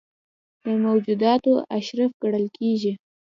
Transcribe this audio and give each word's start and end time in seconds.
د 0.63 0.65
موجوداتو 0.83 1.53
اشرف 1.77 2.11
ګڼل 2.21 2.45
کېږي. 2.57 2.93